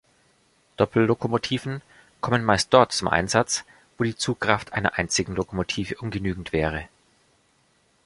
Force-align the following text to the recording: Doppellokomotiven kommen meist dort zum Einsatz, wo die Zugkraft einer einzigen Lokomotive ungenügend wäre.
Doppellokomotiven 0.77 1.83
kommen 2.21 2.43
meist 2.43 2.73
dort 2.73 2.91
zum 2.91 3.07
Einsatz, 3.07 3.65
wo 3.99 4.03
die 4.03 4.15
Zugkraft 4.15 4.73
einer 4.73 4.95
einzigen 4.97 5.35
Lokomotive 5.35 5.95
ungenügend 5.99 6.51
wäre. 6.53 6.87